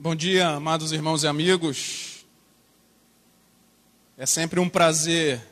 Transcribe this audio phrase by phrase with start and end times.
[0.00, 2.24] Bom dia, amados irmãos e amigos.
[4.16, 5.44] É sempre um prazer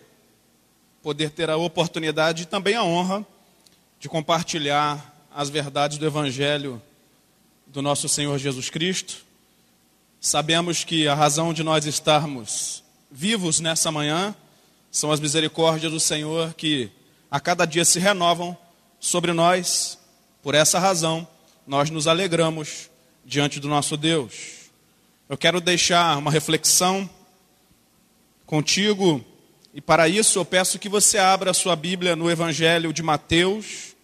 [1.02, 3.26] poder ter a oportunidade e também a honra
[3.98, 6.80] de compartilhar as verdades do Evangelho
[7.66, 9.24] do nosso Senhor Jesus Cristo.
[10.20, 14.32] Sabemos que a razão de nós estarmos vivos nessa manhã
[14.92, 16.88] são as misericórdias do Senhor que
[17.28, 18.56] a cada dia se renovam
[19.00, 19.98] sobre nós.
[20.40, 21.26] Por essa razão,
[21.66, 22.88] nós nos alegramos
[23.26, 24.70] diante do nosso Deus.
[25.28, 27.10] Eu quero deixar uma reflexão
[28.46, 29.24] contigo
[29.74, 33.96] e para isso eu peço que você abra a sua Bíblia no Evangelho de Mateus,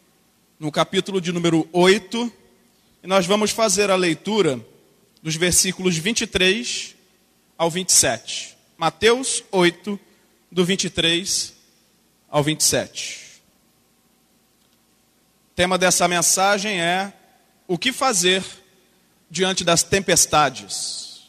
[0.59, 2.33] no capítulo de número 8,
[3.05, 4.61] e nós vamos fazer a leitura
[5.23, 6.97] dos versículos 23
[7.57, 8.57] ao 27.
[8.77, 9.99] Mateus 8,
[10.51, 11.55] do 23
[12.29, 13.21] ao 27.
[15.53, 17.13] O tema dessa mensagem é
[17.69, 18.43] o que fazer
[19.33, 21.23] diante das tempestades.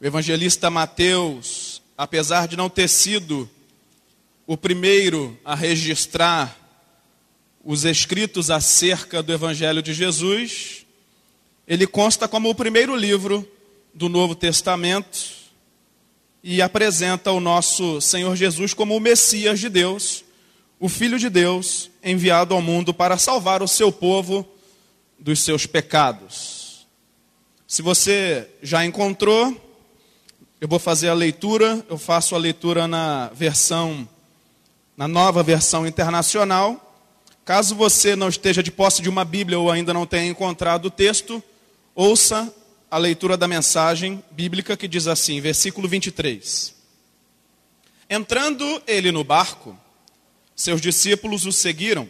[0.00, 3.50] O evangelista Mateus, apesar de não ter sido
[4.46, 6.56] o primeiro a registrar
[7.64, 10.86] os escritos acerca do Evangelho de Jesus,
[11.66, 13.44] ele consta como o primeiro livro
[13.92, 15.18] do Novo Testamento
[16.44, 20.22] e apresenta o nosso Senhor Jesus como o Messias de Deus,
[20.78, 24.48] o Filho de Deus, enviado ao mundo para salvar o seu povo
[25.20, 26.86] dos seus pecados.
[27.66, 29.54] Se você já encontrou,
[30.60, 34.08] eu vou fazer a leitura, eu faço a leitura na versão,
[34.96, 36.86] na nova versão internacional.
[37.44, 40.90] Caso você não esteja de posse de uma Bíblia ou ainda não tenha encontrado o
[40.90, 41.42] texto,
[41.94, 42.52] ouça
[42.90, 46.74] a leitura da mensagem bíblica que diz assim, versículo 23.
[48.08, 49.78] Entrando ele no barco,
[50.56, 52.08] seus discípulos o seguiram.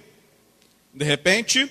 [0.95, 1.71] De repente,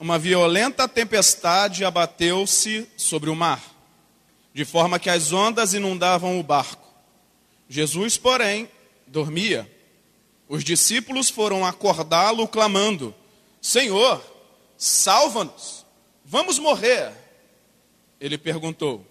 [0.00, 3.62] uma violenta tempestade abateu-se sobre o mar,
[4.54, 6.88] de forma que as ondas inundavam o barco.
[7.68, 8.66] Jesus, porém,
[9.06, 9.70] dormia.
[10.48, 13.14] Os discípulos foram acordá-lo, clamando:
[13.60, 14.24] Senhor,
[14.78, 15.84] salva-nos,
[16.24, 17.12] vamos morrer.
[18.18, 19.06] Ele perguntou: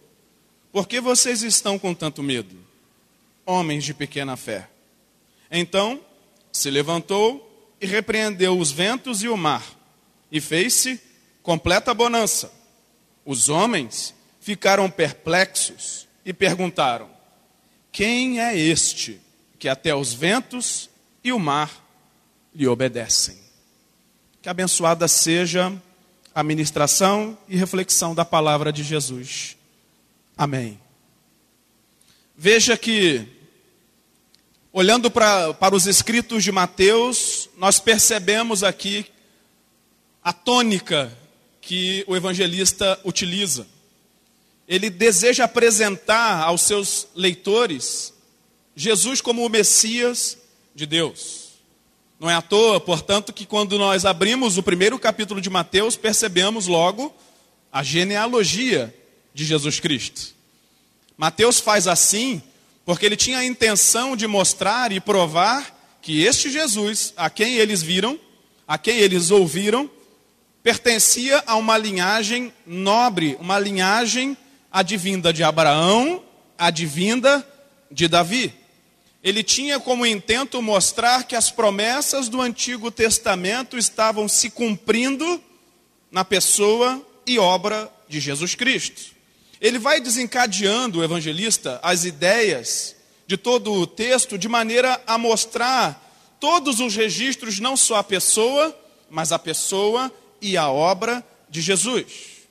[0.72, 2.58] Por que vocês estão com tanto medo,
[3.46, 4.68] homens de pequena fé?
[5.52, 6.02] Então
[6.52, 7.46] se levantou
[7.80, 9.79] e repreendeu os ventos e o mar
[10.32, 11.00] e fez-se
[11.42, 12.52] completa bonança.
[13.26, 17.10] Os homens ficaram perplexos e perguntaram:
[17.92, 19.20] Quem é este
[19.58, 20.90] que até os ventos
[21.24, 21.72] e o mar
[22.54, 23.38] lhe obedecem?
[24.42, 25.72] Que abençoada seja
[26.34, 29.58] a ministração e reflexão da palavra de Jesus.
[30.38, 30.80] Amém.
[32.38, 33.28] Veja que,
[34.72, 39.06] olhando para, para os escritos de Mateus, nós percebemos aqui
[40.30, 41.12] a tônica
[41.60, 43.66] que o evangelista utiliza.
[44.68, 48.14] Ele deseja apresentar aos seus leitores
[48.76, 50.38] Jesus como o Messias
[50.76, 51.54] de Deus.
[52.20, 56.68] Não é à toa, portanto, que quando nós abrimos o primeiro capítulo de Mateus, percebemos
[56.68, 57.12] logo
[57.72, 58.94] a genealogia
[59.34, 60.36] de Jesus Cristo.
[61.18, 62.40] Mateus faz assim
[62.86, 67.82] porque ele tinha a intenção de mostrar e provar que este Jesus, a quem eles
[67.82, 68.20] viram,
[68.68, 69.90] a quem eles ouviram,
[70.70, 74.38] pertencia a uma linhagem nobre, uma linhagem
[74.72, 76.24] advinda de Abraão,
[76.56, 77.44] advinda
[77.90, 78.54] de Davi.
[79.24, 85.42] Ele tinha como intento mostrar que as promessas do Antigo Testamento estavam se cumprindo
[86.12, 89.16] na pessoa e obra de Jesus Cristo.
[89.60, 96.38] Ele vai desencadeando, o evangelista, as ideias de todo o texto de maneira a mostrar
[96.40, 98.78] todos os registros, não só a pessoa,
[99.10, 102.48] mas a pessoa e a obra de Jesus.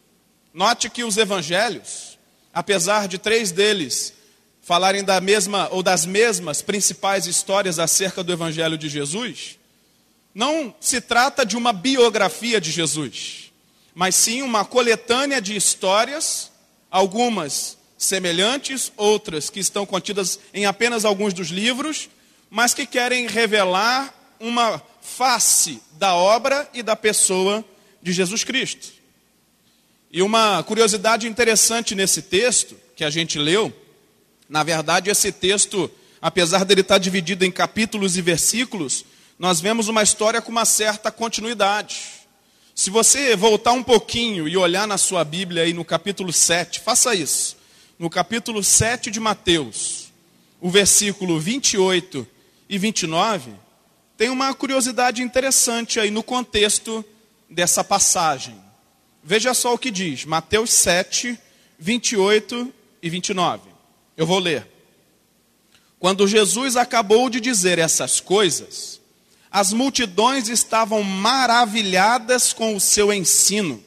[0.52, 2.18] Note que os evangelhos,
[2.52, 4.12] apesar de três deles
[4.62, 9.58] falarem da mesma ou das mesmas principais histórias acerca do evangelho de Jesus,
[10.34, 13.52] não se trata de uma biografia de Jesus,
[13.94, 16.50] mas sim uma coletânea de histórias,
[16.90, 22.08] algumas semelhantes, outras que estão contidas em apenas alguns dos livros,
[22.50, 28.88] mas que querem revelar uma face da obra e da pessoa de Jesus Cristo.
[30.10, 33.72] E uma curiosidade interessante nesse texto que a gente leu,
[34.48, 35.90] na verdade, esse texto,
[36.20, 39.04] apesar dele estar dividido em capítulos e versículos,
[39.38, 42.00] nós vemos uma história com uma certa continuidade.
[42.74, 47.14] Se você voltar um pouquinho e olhar na sua Bíblia aí no capítulo 7, faça
[47.14, 47.56] isso.
[47.98, 50.12] No capítulo 7 de Mateus,
[50.60, 52.26] o versículo 28
[52.68, 53.52] e 29,
[54.16, 57.04] tem uma curiosidade interessante aí no contexto
[57.48, 58.58] dessa passagem.
[59.22, 61.38] Veja só o que diz, Mateus 7,
[61.78, 62.72] 28
[63.02, 63.68] e 29.
[64.16, 64.66] Eu vou ler.
[65.98, 69.00] Quando Jesus acabou de dizer essas coisas,
[69.50, 73.82] as multidões estavam maravilhadas com o seu ensino,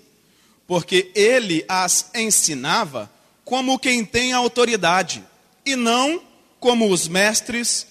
[0.67, 3.11] porque ele as ensinava
[3.45, 5.23] como quem tem autoridade,
[5.65, 6.21] e não
[6.59, 7.87] como os mestres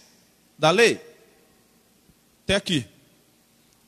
[0.58, 1.00] da lei.
[2.44, 2.86] Até aqui.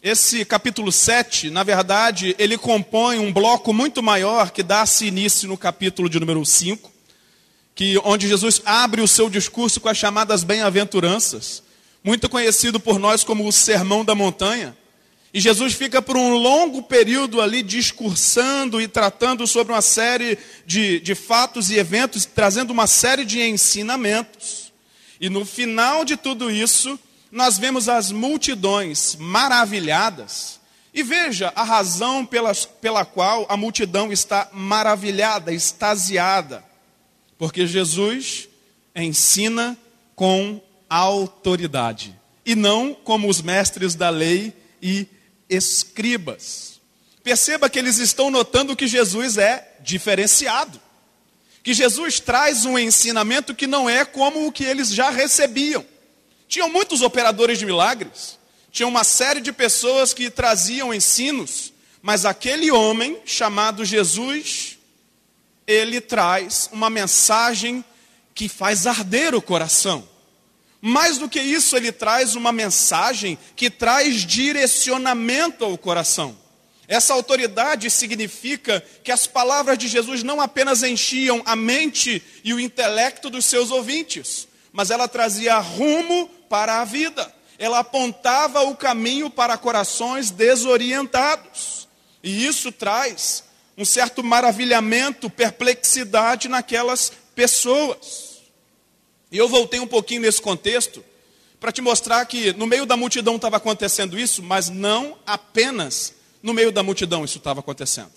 [0.02, 5.56] Esse capítulo 7, na verdade, ele compõe um bloco muito maior que dá-se início no
[5.56, 6.90] capítulo de número 5,
[7.72, 11.62] que onde Jesus abre o seu discurso com as chamadas bem-aventuranças,
[12.02, 14.76] muito conhecido por nós como o Sermão da Montanha.
[15.32, 20.98] E Jesus fica por um longo período ali discursando e tratando sobre uma série de,
[20.98, 24.72] de fatos e eventos, trazendo uma série de ensinamentos.
[25.20, 26.98] E no final de tudo isso,
[27.32, 30.60] nós vemos as multidões maravilhadas.
[30.92, 36.62] E veja a razão pela, pela qual a multidão está maravilhada, extasiada.
[37.38, 38.50] Porque Jesus
[38.94, 39.78] ensina
[40.14, 42.14] com autoridade.
[42.44, 44.52] E não como os mestres da lei
[44.82, 45.06] e
[45.48, 46.78] escribas.
[47.24, 50.78] Perceba que eles estão notando que Jesus é diferenciado.
[51.62, 55.86] Que Jesus traz um ensinamento que não é como o que eles já recebiam.
[56.52, 58.38] Tinham muitos operadores de milagres,
[58.70, 61.72] tinha uma série de pessoas que traziam ensinos,
[62.02, 64.76] mas aquele homem chamado Jesus,
[65.66, 67.82] ele traz uma mensagem
[68.34, 70.06] que faz arder o coração.
[70.78, 76.36] Mais do que isso, ele traz uma mensagem que traz direcionamento ao coração.
[76.86, 82.60] Essa autoridade significa que as palavras de Jesus não apenas enchiam a mente e o
[82.60, 87.32] intelecto dos seus ouvintes, mas ela trazia rumo para a vida.
[87.58, 91.88] Ela apontava o caminho para corações desorientados.
[92.22, 93.44] E isso traz
[93.76, 98.42] um certo maravilhamento, perplexidade naquelas pessoas.
[99.30, 101.04] E eu voltei um pouquinho nesse contexto
[101.58, 106.52] para te mostrar que no meio da multidão estava acontecendo isso, mas não apenas no
[106.52, 108.12] meio da multidão isso estava acontecendo.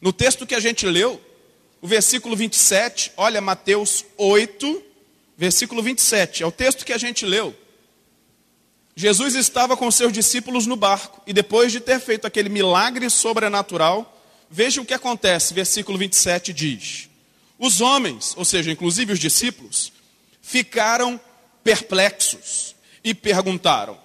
[0.00, 1.20] No texto que a gente leu,
[1.82, 4.82] o versículo 27, olha Mateus 8,
[5.40, 7.56] versículo 27, é o texto que a gente leu.
[8.94, 14.22] Jesus estava com seus discípulos no barco e depois de ter feito aquele milagre sobrenatural,
[14.50, 15.54] veja o que acontece.
[15.54, 17.08] Versículo 27 diz:
[17.58, 19.90] Os homens, ou seja, inclusive os discípulos,
[20.42, 21.18] ficaram
[21.64, 23.98] perplexos e perguntaram: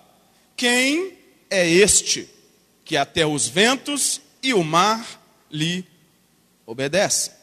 [0.56, 1.18] Quem
[1.50, 2.30] é este
[2.86, 5.22] que até os ventos e o mar
[5.52, 5.86] lhe
[6.66, 7.34] obedecem?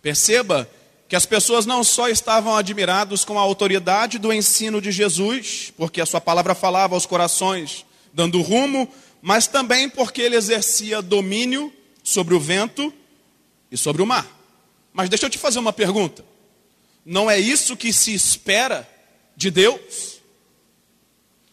[0.00, 0.66] Perceba
[1.08, 6.02] que as pessoas não só estavam admirados com a autoridade do ensino de Jesus, porque
[6.02, 8.86] a sua palavra falava aos corações, dando rumo,
[9.22, 11.72] mas também porque ele exercia domínio
[12.04, 12.92] sobre o vento
[13.72, 14.26] e sobre o mar.
[14.92, 16.22] Mas deixa eu te fazer uma pergunta.
[17.06, 18.86] Não é isso que se espera
[19.34, 20.18] de Deus?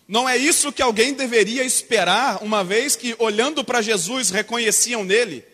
[0.06, 5.46] Não é isso que alguém deveria esperar, uma vez que, olhando para Jesus, reconheciam nele,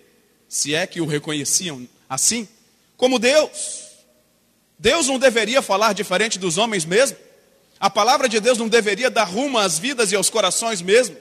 [0.49, 2.47] se é que o reconheciam assim,
[2.97, 3.90] como Deus?
[4.81, 7.15] Deus não deveria falar diferente dos homens mesmo?
[7.79, 11.15] A palavra de Deus não deveria dar rumo às vidas e aos corações mesmo?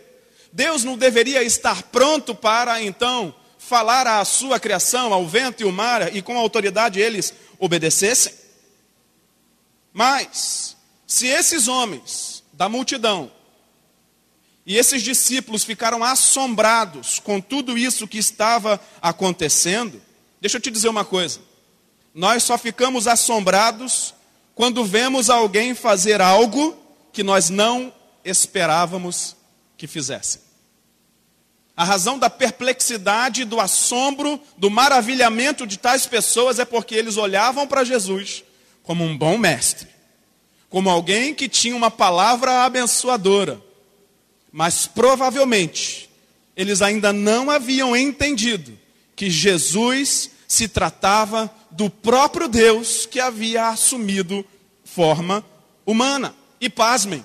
[0.50, 5.72] Deus não deveria estar pronto para então falar à sua criação, ao vento e ao
[5.72, 8.32] mar, e com autoridade eles obedecessem?
[9.92, 10.74] Mas,
[11.06, 13.30] se esses homens da multidão
[14.64, 20.00] e esses discípulos ficaram assombrados com tudo isso que estava acontecendo,
[20.40, 21.49] deixa eu te dizer uma coisa.
[22.14, 24.14] Nós só ficamos assombrados
[24.54, 26.76] quando vemos alguém fazer algo
[27.12, 27.92] que nós não
[28.24, 29.36] esperávamos
[29.76, 30.40] que fizesse.
[31.76, 37.66] A razão da perplexidade, do assombro, do maravilhamento de tais pessoas é porque eles olhavam
[37.66, 38.44] para Jesus
[38.82, 39.88] como um bom mestre,
[40.68, 43.60] como alguém que tinha uma palavra abençoadora,
[44.52, 46.10] mas provavelmente
[46.56, 48.78] eles ainda não haviam entendido
[49.16, 54.44] que Jesus se tratava do próprio Deus que havia assumido
[54.84, 55.46] forma
[55.86, 56.34] humana.
[56.60, 57.24] E pasmem,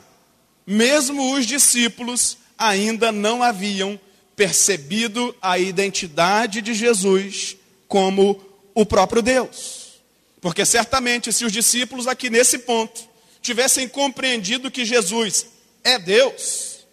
[0.66, 4.00] mesmo os discípulos ainda não haviam
[4.36, 8.40] percebido a identidade de Jesus como
[8.76, 9.96] o próprio Deus.
[10.40, 13.10] Porque certamente, se os discípulos aqui nesse ponto
[13.42, 15.48] tivessem compreendido que Jesus
[15.84, 16.86] é Deus,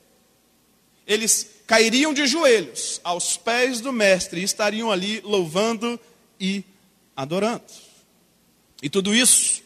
[1.07, 6.01] eles cairiam de joelhos aos pés do Mestre e estariam ali louvando
[6.43, 6.65] e
[7.15, 7.63] adorando.
[8.83, 9.63] E tudo isso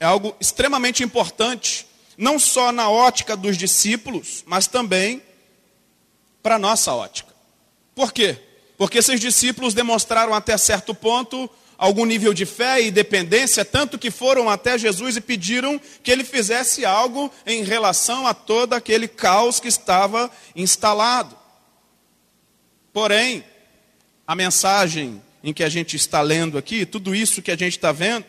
[0.00, 1.86] é algo extremamente importante,
[2.18, 5.22] não só na ótica dos discípulos, mas também
[6.42, 7.32] para a nossa ótica.
[7.94, 8.36] Por quê?
[8.76, 14.10] Porque seus discípulos demonstraram até certo ponto algum nível de fé e dependência, tanto que
[14.10, 19.60] foram até Jesus e pediram que ele fizesse algo em relação a todo aquele caos
[19.60, 21.36] que estava instalado.
[22.92, 23.44] Porém,
[24.26, 27.92] a mensagem em que a gente está lendo aqui, tudo isso que a gente está
[27.92, 28.26] vendo,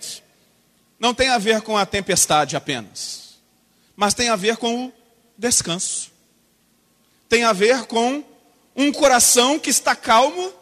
[0.99, 3.37] não tem a ver com a tempestade apenas,
[3.95, 4.93] mas tem a ver com o
[5.37, 6.11] descanso.
[7.29, 8.23] Tem a ver com
[8.75, 10.53] um coração que está calmo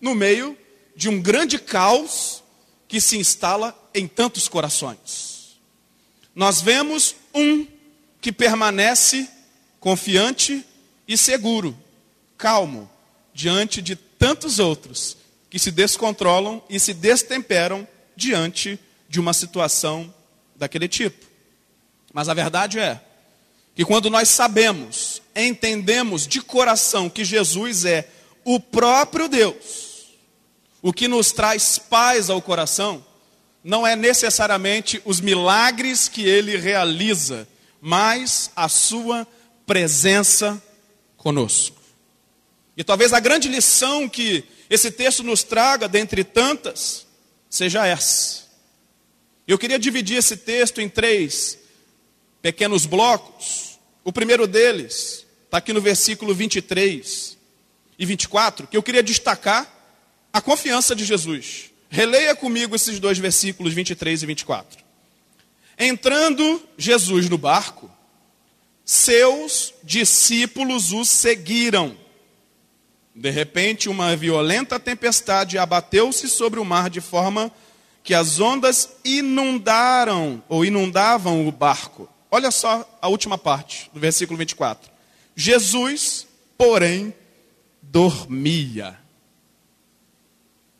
[0.00, 0.56] no meio
[0.94, 2.42] de um grande caos
[2.86, 5.58] que se instala em tantos corações.
[6.34, 7.66] Nós vemos um
[8.20, 9.28] que permanece
[9.80, 10.64] confiante
[11.06, 11.76] e seguro,
[12.36, 12.88] calmo,
[13.34, 15.17] diante de tantos outros
[15.50, 18.78] que se descontrolam e se destemperam diante
[19.08, 20.12] de uma situação
[20.56, 21.24] daquele tipo.
[22.12, 23.00] Mas a verdade é
[23.74, 28.08] que quando nós sabemos, entendemos de coração que Jesus é
[28.44, 30.08] o próprio Deus,
[30.82, 33.04] o que nos traz paz ao coração
[33.62, 37.46] não é necessariamente os milagres que ele realiza,
[37.80, 39.26] mas a sua
[39.66, 40.62] presença
[41.16, 41.76] conosco.
[42.76, 47.06] E talvez a grande lição que esse texto nos traga, dentre tantas,
[47.48, 48.48] seja essa.
[49.46, 51.58] Eu queria dividir esse texto em três
[52.42, 53.78] pequenos blocos.
[54.04, 57.36] O primeiro deles está aqui no versículo 23
[57.98, 59.74] e 24, que eu queria destacar
[60.32, 61.70] a confiança de Jesus.
[61.88, 64.84] Releia comigo esses dois versículos 23 e 24.
[65.78, 67.90] Entrando Jesus no barco,
[68.84, 71.96] seus discípulos o seguiram.
[73.18, 77.50] De repente, uma violenta tempestade abateu-se sobre o mar de forma
[78.04, 82.08] que as ondas inundaram ou inundavam o barco.
[82.30, 84.88] Olha só a última parte do versículo 24.
[85.34, 87.12] Jesus, porém,
[87.82, 88.96] dormia.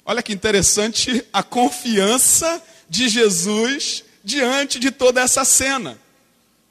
[0.05, 5.99] Olha que interessante a confiança de Jesus diante de toda essa cena.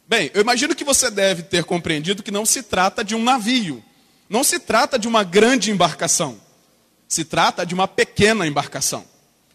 [0.08, 3.84] Bem, eu imagino que você deve ter compreendido que não se trata de um navio,
[4.30, 6.40] não se trata de uma grande embarcação,
[7.08, 9.06] se trata de uma pequena embarcação.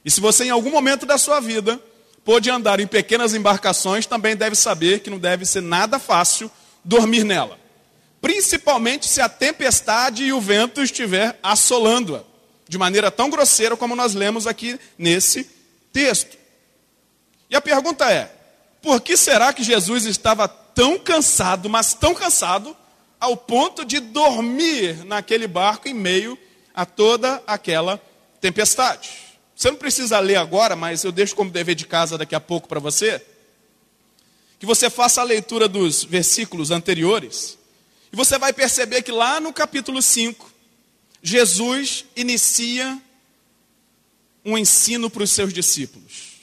[0.05, 1.81] E se você em algum momento da sua vida
[2.25, 6.51] pôde andar em pequenas embarcações, também deve saber que não deve ser nada fácil
[6.85, 7.59] dormir nela.
[8.21, 12.23] Principalmente se a tempestade e o vento estiver assolando-a
[12.69, 15.51] de maneira tão grosseira como nós lemos aqui nesse
[15.93, 16.39] texto.
[17.51, 18.33] E a pergunta é:
[18.81, 22.77] por que será que Jesus estava tão cansado, mas tão cansado,
[23.23, 26.37] ao ponto de dormir naquele barco em meio
[26.75, 28.03] a toda aquela
[28.41, 29.11] tempestade?
[29.55, 32.67] Você não precisa ler agora, mas eu deixo como dever de casa daqui a pouco
[32.67, 33.25] para você.
[34.59, 37.57] Que você faça a leitura dos versículos anteriores.
[38.13, 40.53] E você vai perceber que lá no capítulo 5,
[41.23, 43.01] Jesus inicia
[44.45, 46.41] um ensino para os seus discípulos.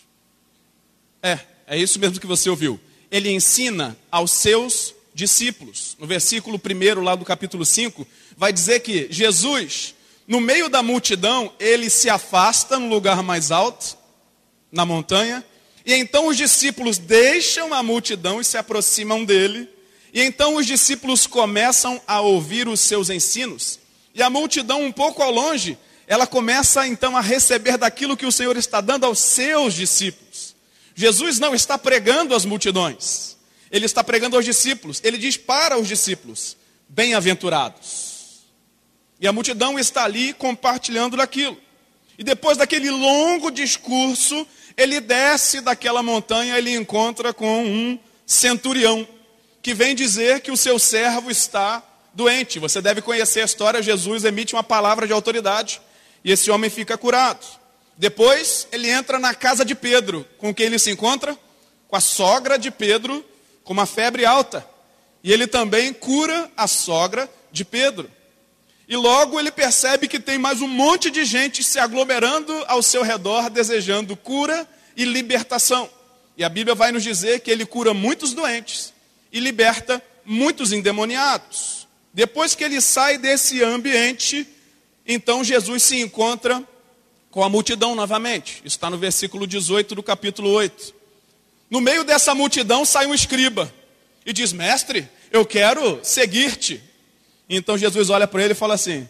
[1.21, 2.79] É, é isso mesmo que você ouviu.
[3.11, 5.95] Ele ensina aos seus discípulos.
[5.99, 9.95] No versículo 1 lá do capítulo 5, vai dizer que Jesus,
[10.27, 13.97] no meio da multidão, ele se afasta no lugar mais alto,
[14.71, 15.43] na montanha,
[15.85, 19.67] e então os discípulos deixam a multidão e se aproximam dele,
[20.13, 23.79] e então os discípulos começam a ouvir os seus ensinos.
[24.13, 28.31] E a multidão, um pouco ao longe, ela começa então a receber daquilo que o
[28.31, 30.55] Senhor está dando aos seus discípulos.
[30.95, 33.37] Jesus não está pregando às multidões,
[33.71, 35.01] ele está pregando aos discípulos.
[35.03, 36.57] Ele diz para os discípulos:
[36.87, 38.43] bem-aventurados.
[39.19, 41.57] E a multidão está ali compartilhando daquilo.
[42.17, 49.07] E depois daquele longo discurso, ele desce daquela montanha, ele encontra com um centurião,
[49.61, 51.83] que vem dizer que o seu servo está
[52.13, 52.59] doente.
[52.59, 53.81] Você deve conhecer a história.
[53.81, 55.81] Jesus emite uma palavra de autoridade
[56.23, 57.45] e esse homem fica curado.
[57.97, 60.25] Depois ele entra na casa de Pedro.
[60.37, 61.37] Com quem ele se encontra?
[61.87, 63.25] Com a sogra de Pedro,
[63.63, 64.67] com uma febre alta.
[65.23, 68.09] E ele também cura a sogra de Pedro.
[68.87, 73.03] E logo ele percebe que tem mais um monte de gente se aglomerando ao seu
[73.03, 75.89] redor, desejando cura e libertação.
[76.35, 78.93] E a Bíblia vai nos dizer que ele cura muitos doentes
[79.31, 81.87] e liberta muitos endemoniados.
[82.13, 84.47] Depois que ele sai desse ambiente,
[85.05, 86.63] então Jesus se encontra
[87.29, 88.61] com a multidão novamente.
[88.65, 90.98] Isso está no versículo 18 do capítulo 8.
[91.69, 93.71] No meio dessa multidão sai um escriba
[94.25, 96.83] e diz: Mestre, eu quero seguir-te.
[97.49, 99.07] Então Jesus olha para ele e fala assim: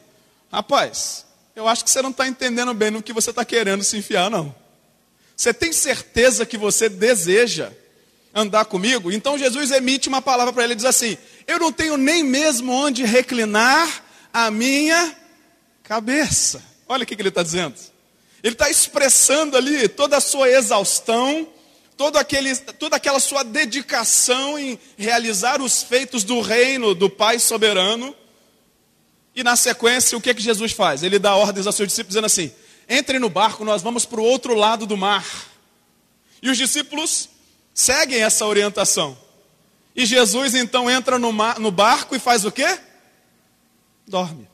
[0.52, 1.26] Rapaz,
[1.56, 4.30] eu acho que você não está entendendo bem no que você está querendo se enfiar,
[4.30, 4.54] não.
[5.36, 7.72] Você tem certeza que você deseja
[8.34, 9.12] andar comigo?
[9.12, 12.74] Então Jesus emite uma palavra para ele e diz assim: Eu não tenho nem mesmo
[12.74, 15.16] onde reclinar a minha
[15.84, 16.64] cabeça.
[16.88, 17.76] Olha o que ele está dizendo.
[18.44, 21.48] Ele está expressando ali toda a sua exaustão,
[22.00, 28.16] todo aquele, toda aquela sua dedicação em realizar os feitos do reino do Pai soberano.
[29.36, 31.04] E na sequência, o que, que Jesus faz?
[31.04, 32.54] Ele dá ordens aos seus discípulos dizendo assim:
[32.88, 35.26] entre no barco, nós vamos para o outro lado do mar.
[36.42, 37.28] E os discípulos
[37.74, 39.18] seguem essa orientação.
[39.94, 42.80] E Jesus então entra no, mar, no barco e faz o quê?
[44.08, 44.48] Dorme.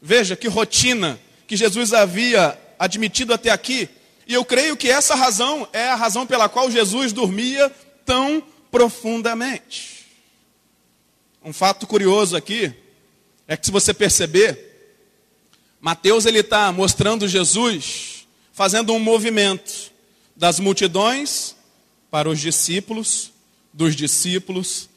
[0.00, 3.88] Veja que rotina que Jesus havia admitido até aqui.
[4.30, 7.68] E eu creio que essa razão é a razão pela qual Jesus dormia
[8.06, 10.06] tão profundamente.
[11.44, 12.72] Um fato curioso aqui
[13.48, 14.94] é que se você perceber,
[15.80, 19.90] Mateus ele está mostrando Jesus fazendo um movimento
[20.36, 21.56] das multidões
[22.08, 23.32] para os discípulos,
[23.72, 24.88] dos discípulos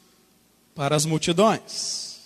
[0.76, 2.20] para as multidões.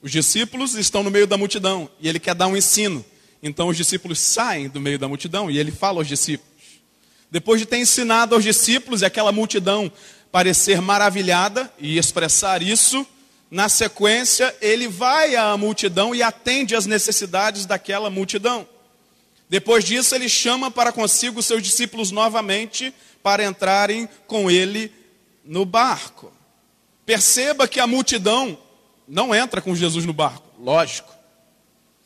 [0.00, 3.04] Os discípulos estão no meio da multidão e ele quer dar um ensino.
[3.46, 6.50] Então os discípulos saem do meio da multidão e ele fala aos discípulos.
[7.30, 9.92] Depois de ter ensinado aos discípulos e aquela multidão
[10.32, 13.06] parecer maravilhada e expressar isso,
[13.50, 18.66] na sequência ele vai à multidão e atende às necessidades daquela multidão.
[19.46, 24.90] Depois disso, ele chama para consigo seus discípulos novamente para entrarem com ele
[25.44, 26.32] no barco.
[27.04, 28.56] Perceba que a multidão
[29.06, 31.14] não entra com Jesus no barco, lógico.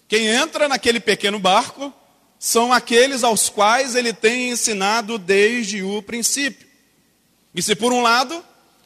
[0.08, 1.92] Quem entra naquele pequeno barco
[2.38, 6.66] são aqueles aos quais ele tem ensinado desde o princípio.
[7.54, 8.42] E se por um lado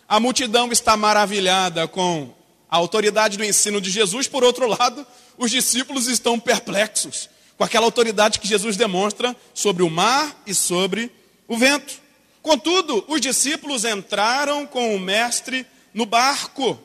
[0.08, 2.34] a multidão está maravilhada com
[2.68, 5.06] a autoridade do ensino de Jesus, por outro lado,
[5.38, 11.10] os discípulos estão perplexos com aquela autoridade que Jesus demonstra sobre o mar e sobre
[11.46, 12.00] o vento.
[12.42, 15.64] Contudo, os discípulos entraram com o mestre
[15.94, 16.78] no barco.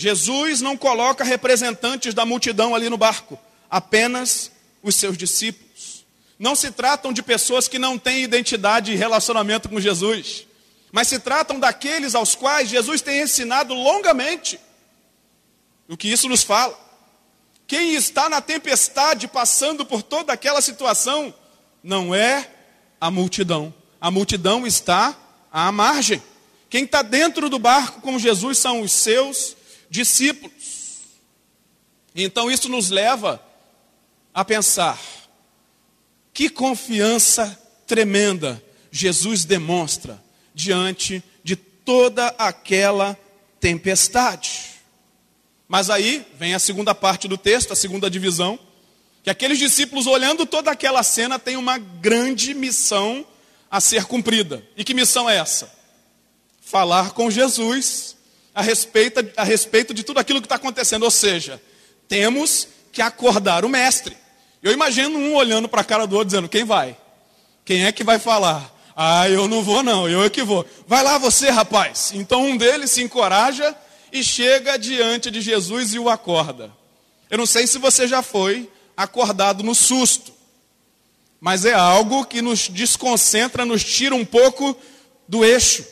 [0.00, 3.38] Jesus não coloca representantes da multidão ali no barco,
[3.68, 4.50] apenas
[4.82, 6.06] os seus discípulos.
[6.38, 10.46] Não se tratam de pessoas que não têm identidade e relacionamento com Jesus,
[10.90, 14.58] mas se tratam daqueles aos quais Jesus tem ensinado longamente.
[15.86, 16.80] O que isso nos fala?
[17.66, 21.34] Quem está na tempestade, passando por toda aquela situação,
[21.84, 22.48] não é
[22.98, 23.74] a multidão.
[24.00, 25.14] A multidão está
[25.52, 26.22] à margem.
[26.70, 29.59] Quem está dentro do barco com Jesus são os seus
[29.90, 31.00] discípulos.
[32.14, 33.42] Então isso nos leva
[34.32, 34.98] a pensar:
[36.32, 40.22] que confiança tremenda Jesus demonstra
[40.54, 43.18] diante de toda aquela
[43.58, 44.70] tempestade.
[45.68, 48.58] Mas aí vem a segunda parte do texto, a segunda divisão,
[49.22, 53.24] que aqueles discípulos, olhando toda aquela cena, têm uma grande missão
[53.70, 54.66] a ser cumprida.
[54.76, 55.72] E que missão é essa?
[56.60, 58.16] Falar com Jesus
[58.54, 61.02] a respeito, a respeito de tudo aquilo que está acontecendo.
[61.02, 61.60] Ou seja,
[62.08, 64.16] temos que acordar o mestre.
[64.62, 66.96] Eu imagino um olhando para a cara do outro dizendo: quem vai?
[67.64, 68.76] Quem é que vai falar?
[68.96, 70.66] Ah, eu não vou, não, eu é que vou.
[70.86, 72.12] Vai lá você, rapaz.
[72.14, 73.74] Então um deles se encoraja
[74.12, 76.70] e chega diante de Jesus e o acorda.
[77.30, 80.32] Eu não sei se você já foi acordado no susto,
[81.40, 84.76] mas é algo que nos desconcentra, nos tira um pouco
[85.26, 85.86] do eixo.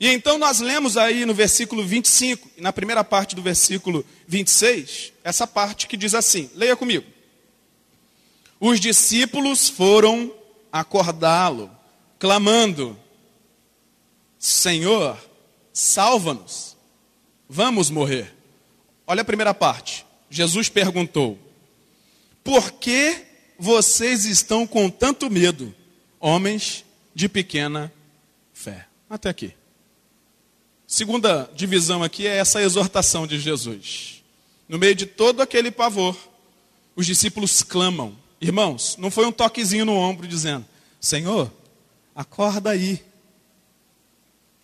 [0.00, 5.12] E então nós lemos aí no versículo 25, e na primeira parte do versículo 26,
[5.22, 7.04] essa parte que diz assim: leia comigo.
[8.58, 10.32] Os discípulos foram
[10.72, 11.70] acordá-lo,
[12.18, 12.98] clamando:
[14.38, 15.18] Senhor,
[15.70, 16.78] salva-nos,
[17.46, 18.34] vamos morrer.
[19.06, 20.06] Olha a primeira parte.
[20.30, 21.38] Jesus perguntou:
[22.42, 23.22] Por que
[23.58, 25.74] vocês estão com tanto medo,
[26.18, 27.92] homens de pequena
[28.54, 28.86] fé?
[29.10, 29.59] Até aqui.
[30.90, 34.24] Segunda divisão aqui é essa exortação de Jesus.
[34.68, 36.16] No meio de todo aquele pavor,
[36.96, 38.18] os discípulos clamam.
[38.40, 40.66] Irmãos, não foi um toquezinho no ombro dizendo:
[41.00, 41.48] Senhor,
[42.12, 43.04] acorda aí.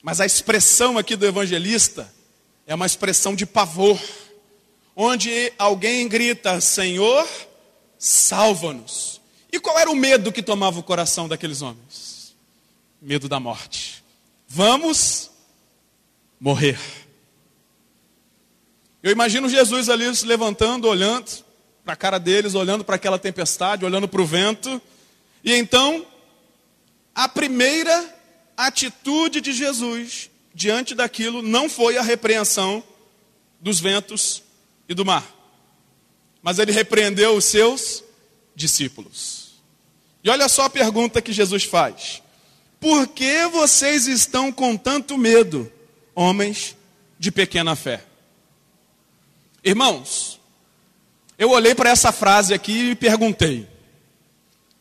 [0.02, 2.12] Mas a expressão aqui do evangelista
[2.66, 3.96] é uma expressão de pavor,
[4.96, 7.24] onde alguém grita: Senhor,
[7.96, 9.20] salva-nos.
[9.52, 12.34] E qual era o medo que tomava o coração daqueles homens?
[13.00, 14.02] Medo da morte.
[14.48, 15.35] Vamos
[16.40, 16.78] morrer.
[19.02, 21.44] Eu imagino Jesus ali se levantando, olhando
[21.84, 24.82] para a cara deles, olhando para aquela tempestade, olhando para o vento.
[25.44, 26.04] E então,
[27.14, 28.14] a primeira
[28.56, 32.82] atitude de Jesus diante daquilo não foi a repreensão
[33.60, 34.42] dos ventos
[34.88, 35.24] e do mar,
[36.42, 38.02] mas ele repreendeu os seus
[38.54, 39.60] discípulos.
[40.24, 42.22] E olha só a pergunta que Jesus faz:
[42.80, 45.70] Por que vocês estão com tanto medo?
[46.16, 46.74] Homens
[47.18, 48.02] de pequena fé.
[49.62, 50.40] Irmãos,
[51.38, 53.68] Eu olhei para essa frase aqui e perguntei.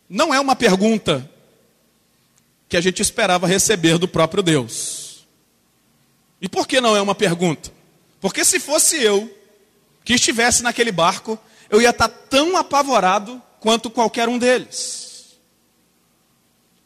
[0.08, 1.28] Não é uma pergunta
[2.66, 5.26] que a gente esperava receber do próprio Deus.
[6.40, 7.70] E por que não é uma pergunta?
[8.20, 9.30] Porque se fosse eu
[10.02, 15.36] que estivesse naquele barco, eu ia estar tão apavorado quanto qualquer um deles.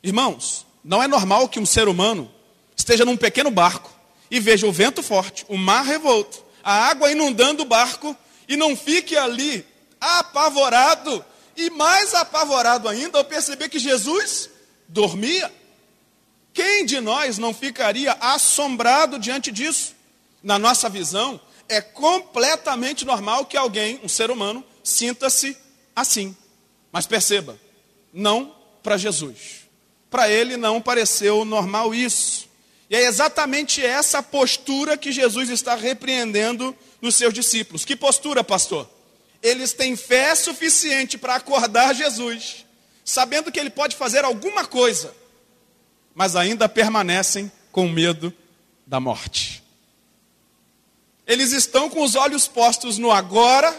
[0.02, 2.28] Irmãos, não é normal que um ser humano
[2.74, 3.99] esteja num pequeno barco
[4.30, 8.16] e veja o vento forte, o mar revolto, a água inundando o barco
[8.48, 9.66] e não fique ali
[10.00, 11.24] apavorado
[11.56, 14.48] e mais apavorado ainda ao perceber que Jesus
[14.88, 15.52] dormia.
[16.52, 19.94] Quem de nós não ficaria assombrado diante disso?
[20.42, 25.56] Na nossa visão, é completamente normal que alguém, um ser humano, sinta-se
[25.94, 26.36] assim.
[26.90, 27.58] Mas perceba,
[28.12, 29.60] não para Jesus.
[30.10, 32.49] Para ele não pareceu normal isso.
[32.90, 37.84] E é exatamente essa postura que Jesus está repreendendo nos seus discípulos.
[37.84, 38.90] Que postura, pastor?
[39.40, 42.66] Eles têm fé suficiente para acordar Jesus,
[43.04, 45.14] sabendo que ele pode fazer alguma coisa,
[46.12, 48.34] mas ainda permanecem com medo
[48.84, 49.62] da morte.
[51.24, 53.72] Eles estão com os olhos postos no agora,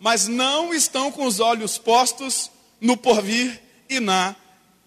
[0.00, 4.34] mas não estão com os olhos postos no porvir e na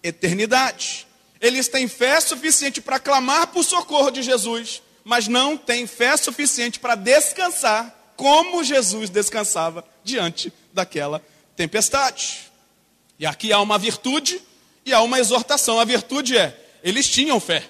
[0.02, 1.06] eternidade.
[1.44, 6.80] Eles têm fé suficiente para clamar por socorro de Jesus, mas não têm fé suficiente
[6.80, 11.22] para descansar como Jesus descansava diante daquela
[11.54, 12.50] tempestade.
[13.18, 14.40] E aqui há uma virtude
[14.86, 15.78] e há uma exortação.
[15.78, 17.68] A virtude é: eles tinham fé.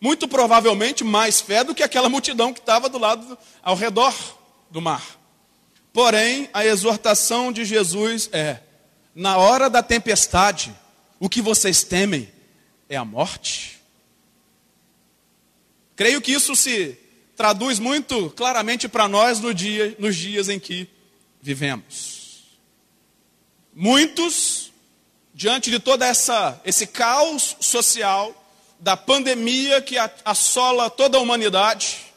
[0.00, 4.14] Muito provavelmente mais fé do que aquela multidão que estava do lado, ao redor
[4.70, 5.04] do mar.
[5.92, 8.60] Porém, a exortação de Jesus é:
[9.14, 10.74] na hora da tempestade,
[11.20, 12.34] o que vocês temem
[12.88, 13.80] é a morte.
[15.94, 16.98] Creio que isso se
[17.36, 20.88] traduz muito claramente para nós no dia, nos dias em que
[21.40, 22.58] vivemos.
[23.74, 24.72] Muitos,
[25.34, 28.42] diante de toda essa esse caos social,
[28.78, 32.12] da pandemia que assola toda a humanidade,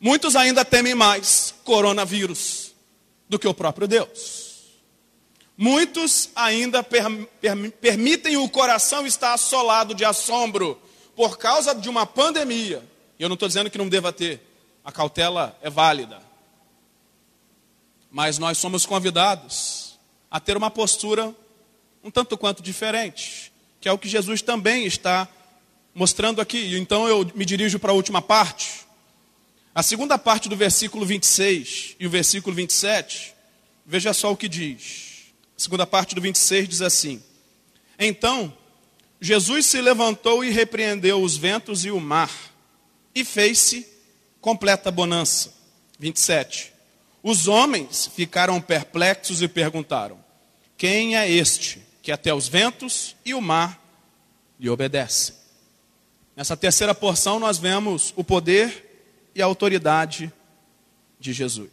[0.00, 2.72] muitos ainda temem mais coronavírus
[3.28, 4.43] do que o próprio Deus.
[5.56, 7.04] Muitos ainda per,
[7.40, 10.80] per, permitem o coração estar assolado de assombro
[11.14, 12.82] por causa de uma pandemia.
[13.18, 14.40] E eu não estou dizendo que não deva ter,
[14.84, 16.20] a cautela é válida.
[18.10, 19.98] Mas nós somos convidados
[20.30, 21.34] a ter uma postura
[22.02, 25.26] um tanto quanto diferente, que é o que Jesus também está
[25.94, 26.76] mostrando aqui.
[26.76, 28.84] Então eu me dirijo para a última parte.
[29.74, 33.34] A segunda parte do versículo 26 e o versículo 27,
[33.86, 35.13] veja só o que diz.
[35.56, 37.22] A segunda parte do 26 diz assim:
[37.98, 38.52] Então
[39.20, 42.30] Jesus se levantou e repreendeu os ventos e o mar,
[43.14, 43.86] e fez-se
[44.40, 45.54] completa bonança.
[45.98, 46.72] 27.
[47.22, 50.22] Os homens ficaram perplexos e perguntaram:
[50.76, 53.80] Quem é este que até os ventos e o mar
[54.60, 55.34] lhe obedecem?
[56.36, 60.32] Nessa terceira porção, nós vemos o poder e a autoridade
[61.18, 61.70] de Jesus.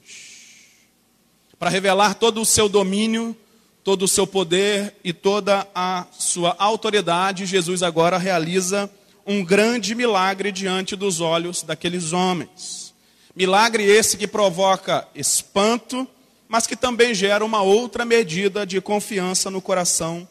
[1.58, 3.36] Para revelar todo o seu domínio,
[3.84, 8.89] todo o seu poder e toda a sua autoridade, Jesus agora realiza
[9.26, 12.94] um grande milagre diante dos olhos daqueles homens.
[13.36, 16.08] Milagre esse que provoca espanto,
[16.48, 20.28] mas que também gera uma outra medida de confiança no coração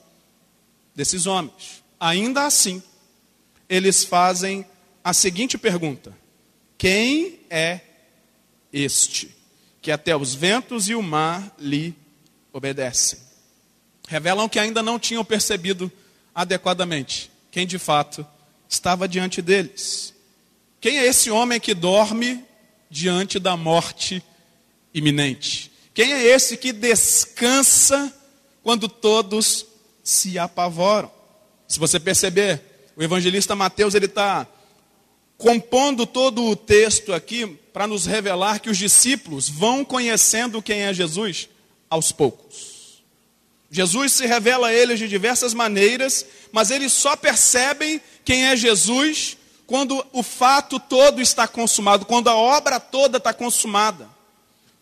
[0.95, 1.83] desses homens.
[1.99, 2.83] Ainda assim,
[3.69, 4.67] eles fazem
[5.03, 6.17] a seguinte pergunta:
[6.77, 7.81] Quem é
[8.73, 9.35] este
[9.81, 11.95] que até os ventos e o mar lhe
[12.53, 13.30] obedecem?
[14.11, 15.91] Revelam que ainda não tinham percebido
[16.35, 18.27] adequadamente quem de fato
[18.69, 20.13] estava diante deles.
[20.81, 22.45] Quem é esse homem que dorme
[22.91, 24.21] diante da morte
[24.93, 25.71] iminente?
[25.95, 28.13] Quem é esse que descansa
[28.65, 29.65] quando todos
[30.03, 31.09] se apavoram?
[31.69, 32.61] Se você perceber,
[32.97, 34.45] o evangelista Mateus ele está
[35.39, 40.93] compondo todo o texto aqui para nos revelar que os discípulos vão conhecendo quem é
[40.93, 41.49] Jesus
[41.89, 42.80] aos poucos.
[43.71, 49.37] Jesus se revela a eles de diversas maneiras, mas eles só percebem quem é Jesus
[49.67, 54.09] quando o fato todo está consumado, quando a obra toda está consumada.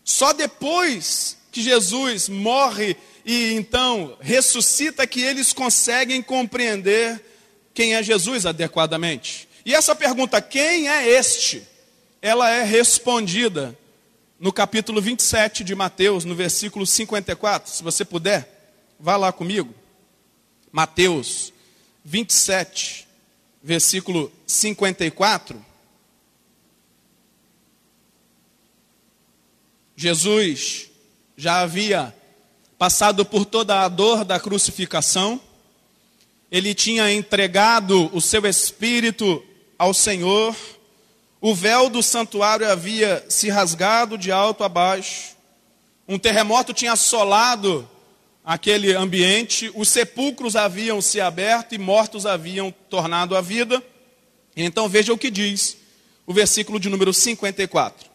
[0.03, 7.23] Só depois que Jesus morre e então ressuscita que eles conseguem compreender
[7.75, 9.47] quem é Jesus adequadamente.
[9.63, 11.61] E essa pergunta, quem é este?
[12.19, 13.77] Ela é respondida
[14.39, 17.71] no capítulo 27 de Mateus, no versículo 54.
[17.71, 18.58] Se você puder,
[18.99, 19.73] vá lá comigo.
[20.71, 21.53] Mateus
[22.03, 23.07] 27,
[23.63, 25.65] versículo 54.
[29.95, 30.89] Jesus
[31.35, 32.15] já havia
[32.77, 35.41] passado por toda a dor da crucificação,
[36.49, 39.43] ele tinha entregado o seu espírito
[39.77, 40.55] ao Senhor,
[41.41, 45.35] o véu do santuário havia se rasgado de alto a baixo,
[46.07, 47.87] um terremoto tinha assolado
[48.49, 53.83] aquele ambiente, os sepulcros haviam se aberto e mortos haviam tornado a vida.
[54.57, 55.77] Então veja o que diz
[56.25, 58.09] o versículo de número 54.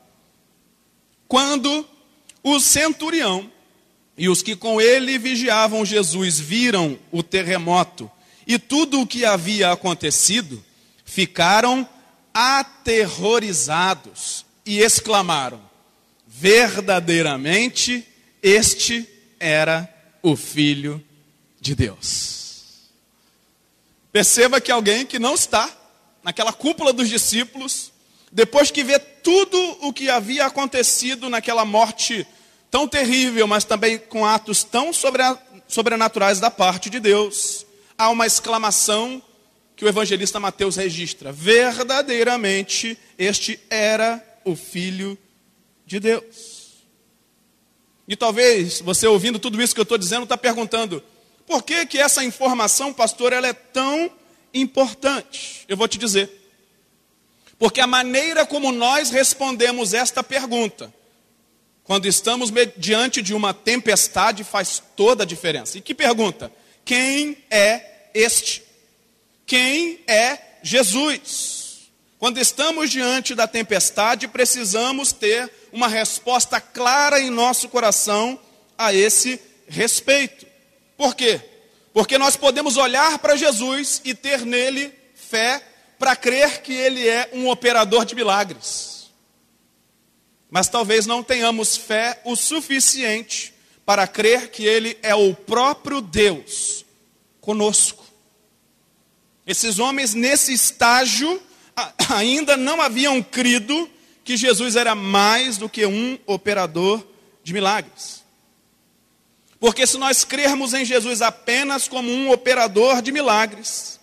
[1.29, 1.89] Quando
[2.43, 3.49] o centurião
[4.19, 8.11] e os que com ele vigiavam Jesus viram o terremoto
[8.45, 10.61] e tudo o que havia acontecido,
[11.05, 11.89] ficaram
[12.35, 15.61] aterrorizados e exclamaram:
[16.27, 18.05] verdadeiramente
[18.43, 19.94] este era
[20.25, 21.05] o Filho
[21.61, 22.89] de Deus.
[24.11, 25.71] Perceba que alguém que não está
[26.23, 27.93] naquela cúpula dos discípulos,
[28.33, 32.27] depois que vê tudo o que havia acontecido naquela morte
[32.71, 34.93] tão terrível, mas também com atos tão
[35.69, 37.67] sobrenaturais da parte de Deus,
[37.99, 39.23] há uma exclamação
[39.77, 45.19] que o evangelista Mateus registra: verdadeiramente este era o Filho
[45.85, 46.54] de Deus.
[48.07, 51.03] E talvez você ouvindo tudo isso que eu estou dizendo está perguntando:
[51.47, 54.11] por que, que essa informação, pastor, ela é tão
[54.53, 55.65] importante?
[55.69, 56.31] Eu vou te dizer.
[57.59, 60.93] Porque a maneira como nós respondemos esta pergunta,
[61.85, 65.79] quando estamos diante de uma tempestade, faz toda a diferença.
[65.79, 66.51] E que pergunta?
[66.85, 68.63] Quem é este?
[69.47, 71.54] Quem é Jesus?
[72.25, 78.41] Quando estamos diante da tempestade, precisamos ter uma resposta clara em nosso coração
[78.79, 80.47] a esse respeito.
[80.97, 81.39] Por quê?
[81.93, 85.63] Porque nós podemos olhar para Jesus e ter nele fé
[85.99, 89.11] para crer que ele é um operador de milagres.
[90.51, 93.53] Mas talvez não tenhamos fé o suficiente
[93.85, 96.87] para crer que ele é o próprio Deus
[97.43, 98.03] conosco.
[99.47, 101.39] Esses homens, nesse estágio,
[102.11, 103.89] ainda não haviam crido
[104.23, 107.07] que Jesus era mais do que um operador
[107.43, 108.25] de milagres.
[109.61, 113.99] Porque se nós crermos em Jesus apenas como um operador de milagres,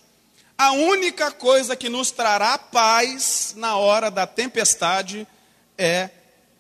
[0.57, 5.27] a única coisa que nos trará paz na hora da tempestade
[5.77, 6.09] é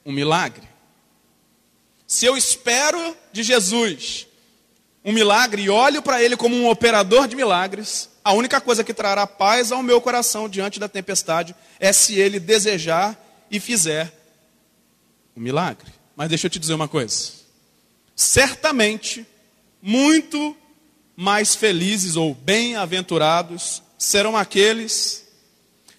[0.05, 0.67] um milagre.
[2.07, 4.27] Se eu espero de Jesus
[5.03, 8.93] um milagre e olho para ele como um operador de milagres, a única coisa que
[8.93, 14.13] trará paz ao meu coração diante da tempestade é se ele desejar e fizer
[15.35, 15.91] um milagre.
[16.15, 17.31] Mas deixa eu te dizer uma coisa.
[18.15, 19.25] Certamente,
[19.81, 20.55] muito
[21.15, 25.27] mais felizes ou bem-aventurados serão aqueles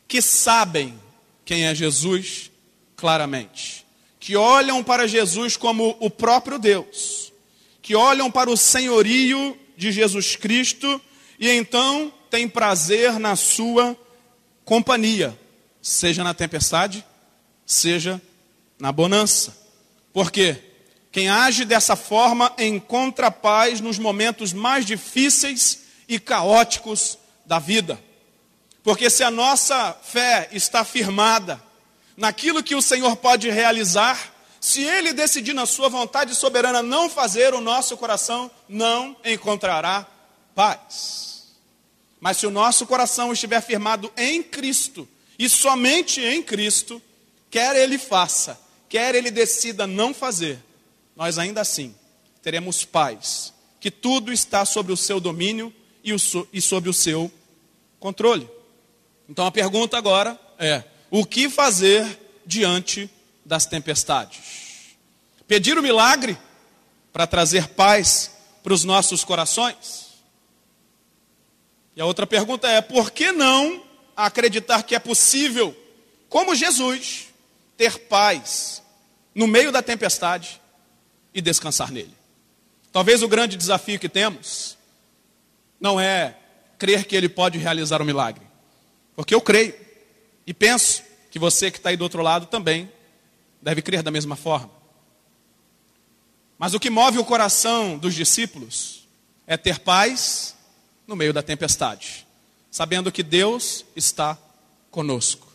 [0.07, 0.99] que sabem
[1.45, 2.51] quem é Jesus
[2.97, 3.85] claramente,
[4.21, 7.33] que olham para Jesus como o próprio Deus,
[7.81, 11.01] que olham para o senhorio de Jesus Cristo
[11.39, 13.97] e então tem prazer na sua
[14.65, 15.39] companhia,
[15.81, 17.05] seja na tempestade,
[17.67, 18.21] seja
[18.79, 19.57] na bonança.
[20.13, 20.57] Por quê?
[21.11, 28.03] Quem age dessa forma encontra paz nos momentos mais difíceis e caóticos da vida.
[28.83, 31.63] Porque se a nossa fé está firmada
[32.17, 37.53] naquilo que o Senhor pode realizar, se Ele decidir na Sua vontade soberana não fazer,
[37.53, 40.07] o nosso coração não encontrará
[40.55, 41.57] paz.
[42.21, 47.03] Mas se o nosso coração estiver firmado em Cristo, e somente em Cristo,
[47.51, 50.59] quer Ele faça, quer Ele decida não fazer,
[51.17, 51.95] nós ainda assim
[52.43, 56.17] teremos paz, que tudo está sobre o seu domínio e, o,
[56.53, 57.31] e sobre o seu
[57.99, 58.49] controle.
[59.29, 63.11] Então a pergunta agora é: o que fazer diante
[63.45, 64.97] das tempestades?
[65.49, 66.39] Pedir o milagre
[67.13, 68.31] para trazer paz
[68.63, 70.12] para os nossos corações?
[71.95, 73.83] E a outra pergunta é: por que não
[74.17, 75.77] acreditar que é possível,
[76.29, 77.29] como Jesus,
[77.77, 78.83] ter paz
[79.35, 80.61] no meio da tempestade
[81.35, 82.15] e descansar nele?
[82.91, 84.77] Talvez o grande desafio que temos
[85.81, 86.37] não é
[86.79, 88.47] crer que ele pode realizar um milagre,
[89.15, 89.75] porque eu creio
[90.47, 92.91] e penso que você que está aí do outro lado também
[93.61, 94.71] deve crer da mesma forma.
[96.59, 99.09] Mas o que move o coração dos discípulos
[99.47, 100.55] é ter paz
[101.07, 102.27] no meio da tempestade,
[102.71, 104.39] sabendo que Deus está
[104.91, 105.53] conosco.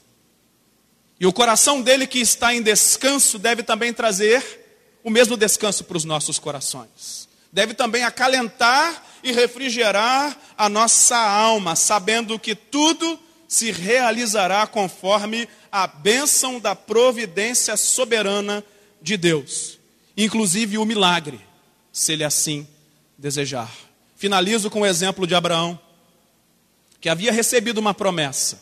[1.20, 4.66] E o coração dele que está em descanso deve também trazer
[5.04, 7.28] o mesmo descanso para os nossos corações.
[7.52, 15.88] Deve também acalentar e refrigerar a nossa alma, sabendo que tudo se realizará conforme a
[15.88, 18.64] bênção da providência soberana
[19.02, 19.78] de Deus.
[20.20, 21.40] inclusive o milagre,
[21.94, 22.68] se ele assim
[23.16, 23.87] desejar.
[24.18, 25.80] Finalizo com o exemplo de Abraão,
[27.00, 28.60] que havia recebido uma promessa.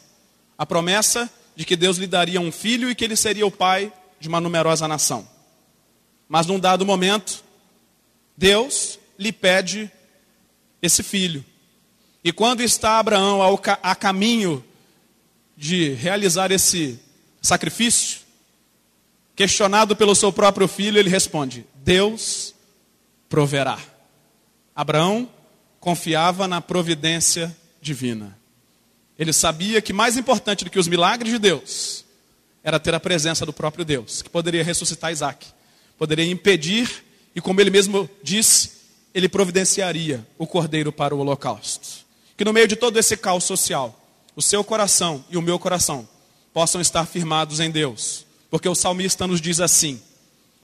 [0.58, 3.92] A promessa de que Deus lhe daria um filho e que ele seria o pai
[4.20, 5.26] de uma numerosa nação.
[6.28, 7.42] Mas num dado momento,
[8.36, 9.90] Deus lhe pede
[10.82, 11.44] esse filho.
[12.22, 14.62] E quando está Abraão ao, a caminho
[15.56, 17.00] de realizar esse
[17.42, 18.20] sacrifício,
[19.34, 22.54] questionado pelo seu próprio filho, ele responde: Deus
[23.30, 23.80] proverá.
[24.76, 25.30] Abraão
[25.86, 28.36] confiava na providência divina.
[29.20, 32.04] Ele sabia que mais importante do que os milagres de Deus
[32.64, 35.46] era ter a presença do próprio Deus, que poderia ressuscitar Isaac,
[35.96, 38.72] poderia impedir, e como ele mesmo disse,
[39.14, 42.04] ele providenciaria o cordeiro para o holocausto.
[42.36, 43.96] Que no meio de todo esse caos social,
[44.36, 46.10] o seu coração e o meu coração
[46.52, 50.02] possam estar firmados em Deus, porque o salmista nos diz assim: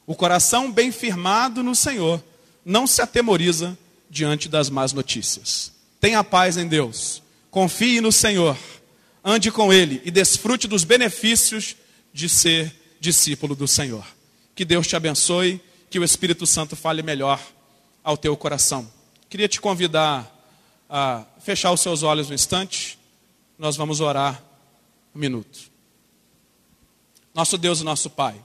[0.08, 2.24] o coração bem firmado no Senhor
[2.66, 3.78] não se atemoriza
[4.12, 5.72] diante das más notícias.
[6.00, 8.58] Tenha paz em Deus, confie no Senhor,
[9.24, 11.78] ande com Ele e desfrute dos benefícios
[12.14, 14.06] de ser discípulo do Senhor.
[14.54, 17.42] Que Deus te abençoe, que o Espírito Santo fale melhor
[18.04, 18.92] ao teu coração.
[19.30, 20.30] Queria te convidar
[20.90, 23.00] a fechar os seus olhos um instante,
[23.58, 24.44] nós vamos orar
[25.16, 25.72] um minuto.
[27.34, 28.36] Nosso Deus e nosso Pai,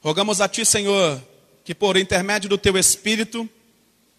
[0.00, 1.20] rogamos a Ti, Senhor,
[1.64, 3.48] que por intermédio do Teu Espírito,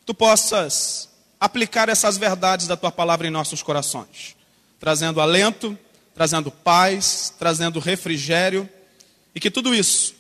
[0.05, 4.35] Tu possas aplicar essas verdades da Tua palavra em nossos corações,
[4.79, 5.77] trazendo alento,
[6.13, 8.69] trazendo paz, trazendo refrigério,
[9.33, 10.15] e que tudo isso,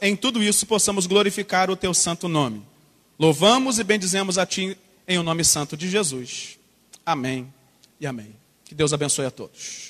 [0.00, 2.62] em tudo isso possamos glorificar o Teu santo nome.
[3.18, 4.76] Louvamos e bendizemos a Ti
[5.08, 6.58] em o nome santo de Jesus.
[7.04, 7.52] Amém
[7.98, 8.34] e amém.
[8.64, 9.89] Que Deus abençoe a todos.